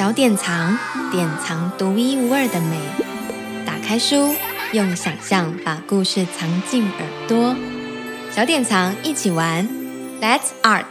[0.00, 0.78] 小典藏，
[1.10, 2.80] 典藏独一无二的美。
[3.66, 4.34] 打开书，
[4.72, 7.54] 用想象把故事藏进耳朵。
[8.30, 9.68] 小典藏一起玩
[10.18, 10.86] ，Let's Art。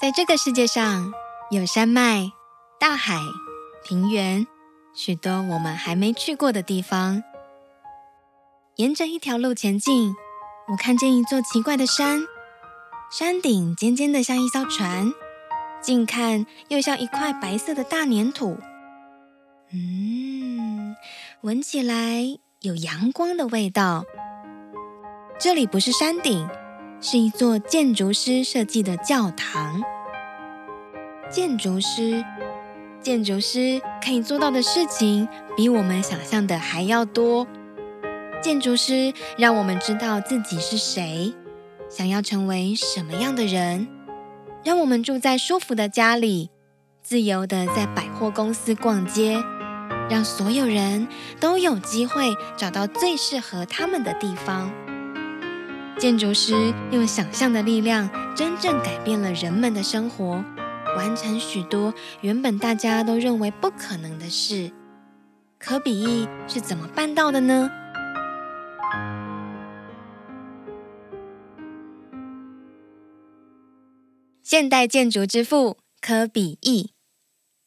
[0.00, 1.12] 在这个世界上，
[1.50, 2.30] 有山脉、
[2.78, 3.18] 大海、
[3.84, 4.46] 平原，
[4.94, 7.24] 许多我们还没去过的地方。
[8.76, 10.14] 沿着一条路前进，
[10.68, 12.20] 我看见一座奇怪的山，
[13.10, 15.12] 山顶尖尖的像一艘船。
[15.80, 18.58] 近看又像一块白色的大粘土，
[19.72, 20.96] 嗯，
[21.42, 24.04] 闻起来有阳光的味道。
[25.38, 26.48] 这里不是山顶，
[27.00, 29.82] 是一座建筑师设计的教堂。
[31.30, 32.24] 建筑师，
[33.00, 37.46] 建筑师可以做到的事情比我们想象的还要多。
[38.42, 41.32] 建筑师让我们知道自己是谁，
[41.88, 43.88] 想要成为什么样的人。
[44.66, 46.50] 让我们住在舒服的家里，
[47.00, 49.40] 自由地在百货公司逛街，
[50.10, 51.06] 让所有人
[51.38, 54.68] 都有机会找到最适合他们的地方。
[56.00, 60.44] 建筑师用想象的力量，真正改变了人们的生活，
[60.96, 64.72] 完成许多原本大家都认为不可能的事。
[65.60, 67.70] 可比翼是怎么办到的呢？
[74.56, 76.94] 现代建筑之父科比意，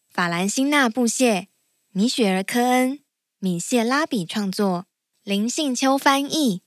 [0.09, 1.47] 法兰辛纳·布谢、
[1.91, 3.01] 米雪儿·科恩、
[3.37, 4.87] 米谢拉比创作，
[5.23, 6.63] 林信秋翻译，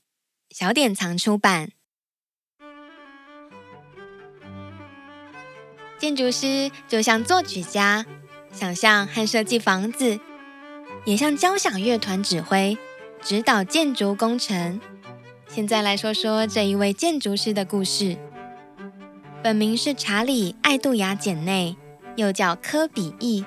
[0.49, 1.71] 小典藏出版。
[5.99, 8.05] 建筑师就像作曲家，
[8.53, 10.21] 想象和设计房子，
[11.03, 12.77] 也像交响乐团指挥、
[13.21, 14.79] 指导建筑工程。
[15.49, 18.17] 现在来说说这一位建筑师的故事。
[19.43, 21.75] 本名是查理·爱杜雅·简内，
[22.15, 23.43] 又叫科比意，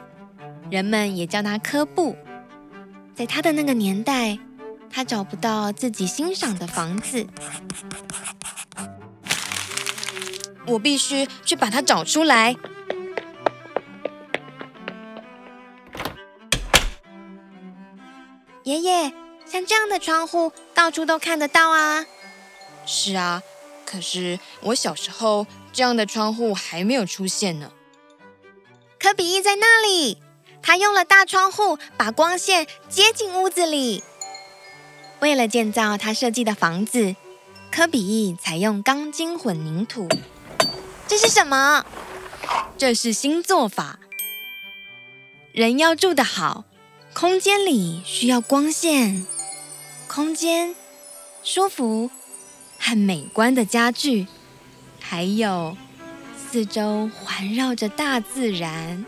[0.71, 2.15] 人们也叫他柯布。
[3.15, 4.39] 在他的那个年代，
[4.91, 7.27] 他找不到自己欣赏的房子，
[10.67, 12.55] 我必须去把它找出来。
[18.65, 19.15] 爷爷，
[19.47, 22.05] 像这样的窗户，到处都看得到啊。
[22.85, 23.41] 是啊，
[23.87, 25.47] 可是我小时候。
[25.77, 27.71] 这样的窗户还没有出现呢。
[28.99, 30.23] 科比一在那里，
[30.63, 34.03] 他用了大窗户把光线接进屋子里。
[35.21, 37.15] 为了建造他设计的房子，
[37.71, 40.09] 科比一采用钢筋混凝土。
[41.07, 41.85] 这是什么？
[42.79, 43.99] 这是新做法。
[45.53, 46.65] 人要住得好，
[47.13, 49.27] 空间里需要光线、
[50.09, 50.75] 空间、
[51.43, 52.11] 舒服
[52.79, 54.27] 和美观的家具。
[55.09, 55.77] 还有，
[56.51, 59.07] 四周环绕着大自然，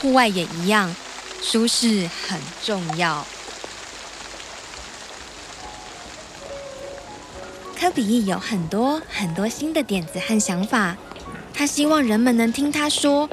[0.00, 0.94] 户外也一样，
[1.42, 3.26] 舒适很重要。
[7.78, 10.96] 科比有很多很多新的点子和想法，
[11.52, 13.28] 他希望人们能听他说，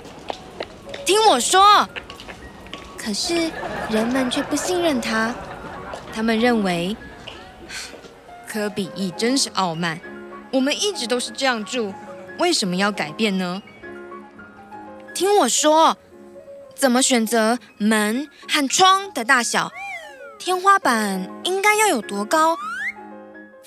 [1.05, 1.87] 听我说。
[2.97, 3.49] 可是
[3.89, 5.33] 人们却不信任他，
[6.13, 6.95] 他们认为。
[8.53, 9.99] 科比意真是傲慢，
[10.51, 11.91] 我们一直都是这样住，
[12.37, 13.63] 为什么要改变呢？
[15.15, 15.97] 听我说，
[16.75, 19.71] 怎么选择门和窗的大小？
[20.37, 22.55] 天花板应该要有多高？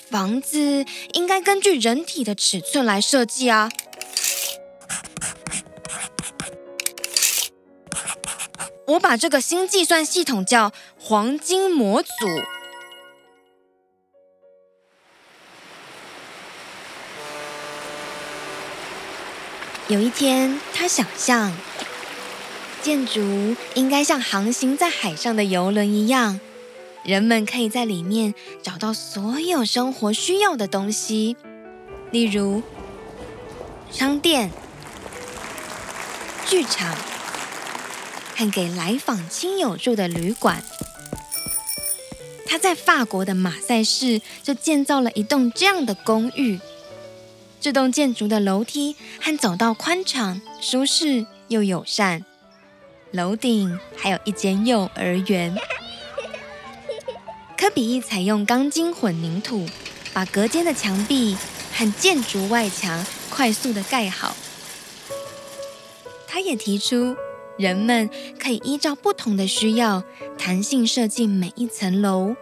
[0.09, 3.69] 房子应该根据人体的尺寸来设计啊！
[8.87, 12.09] 我把这个新计算系统叫黄金模组。
[19.89, 21.53] 有一天，他想象
[22.81, 26.41] 建筑应该像航行在海上的游轮一样，
[27.05, 31.37] 人们可以在里面找到所有生活需要的东西，
[32.11, 32.61] 例如
[33.89, 34.51] 商店、
[36.45, 36.93] 剧场
[38.35, 40.61] 和给来访亲友住的旅馆。
[42.45, 46.59] 他在法国的马赛市就建造了一栋这样的公寓。
[47.67, 52.23] 这栋建筑的楼梯和走道宽敞、舒适又友善，
[53.11, 55.53] 楼顶还有一间幼儿园。
[57.57, 59.67] 科比意采用钢筋混凝土，
[60.13, 61.35] 把隔间的墙壁
[61.73, 64.33] 和建筑外墙快速的盖好。
[66.25, 67.17] 他也提出，
[67.57, 68.09] 人们
[68.41, 70.05] 可以依照不同的需要，
[70.37, 72.33] 弹性设计每一层楼。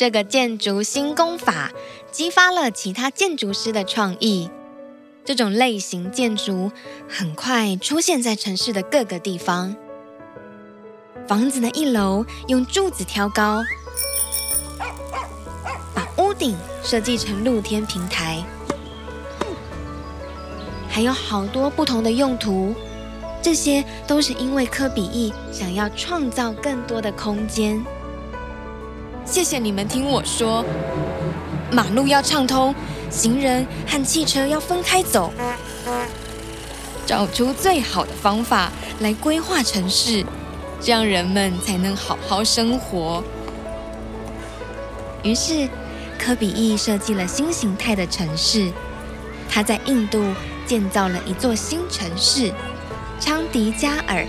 [0.00, 1.72] 这个建筑新工法
[2.10, 4.48] 激发了其他建筑师的创意。
[5.26, 6.72] 这种类型建筑
[7.06, 9.76] 很快出现在城市的各个地方。
[11.28, 13.62] 房子的一楼用柱子挑高，
[15.94, 18.42] 把屋顶设计成露天平台，
[20.88, 22.74] 还有好多不同的用途。
[23.42, 27.84] 这些都是因为科比意想要创造更多的空间。
[29.24, 30.64] 谢谢你们听我说，
[31.70, 32.74] 马路要畅通，
[33.10, 35.32] 行人和汽车要分开走，
[37.06, 40.24] 找出最好的方法来规划城市，
[40.80, 43.22] 这样人们才能好好生活。
[45.22, 45.68] 于是，
[46.18, 48.70] 科比意设计了新形态的城市。
[49.52, 50.22] 他在印度
[50.64, 52.52] 建造了一座新城市——
[53.20, 54.24] 昌迪加尔。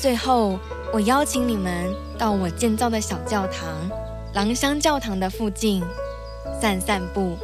[0.00, 0.58] 最后，
[0.92, 3.90] 我邀请你们到我建造的小教堂——
[4.32, 5.82] 廊香教堂的附近
[6.60, 7.36] 散散步。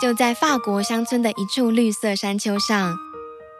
[0.00, 2.94] 就在法国乡村的一处绿色山丘上，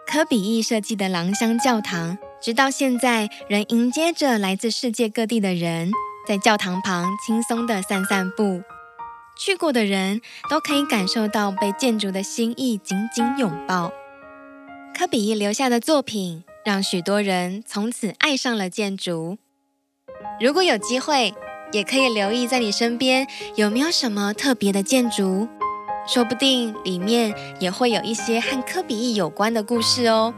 [0.07, 2.19] 科比意设计的廊香教堂。
[2.41, 5.91] 直到现在，仍迎接着来自世界各地的人，
[6.27, 8.63] 在教堂旁轻松地散散步。
[9.37, 10.21] 去过的人
[10.51, 13.93] 都可以感受到被建筑的心意紧紧拥抱。
[14.97, 19.39] 科比一留下的作品，让许多人从此爱上了建筑。
[20.41, 21.35] 如果有机会，
[21.73, 23.27] 也可以留意在你身边
[23.57, 25.49] 有没有什么特别的建筑，
[26.07, 30.35] 说不定里面也会有一些和科比一有关的故事哦。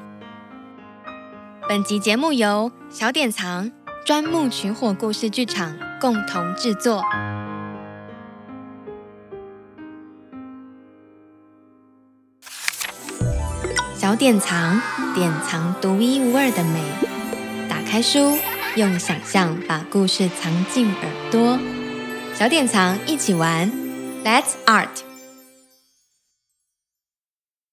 [1.70, 3.70] 本集节目由小典藏、
[4.04, 7.00] 砖木取火故事剧场共同制作。
[13.94, 14.80] 小典藏，
[15.14, 16.82] 典藏独一无二的美。
[17.68, 18.36] 打开书，
[18.74, 21.56] 用想象把故事藏进耳朵。
[22.34, 23.70] 小典藏，一起玩
[24.24, 25.09] ，Let's Art。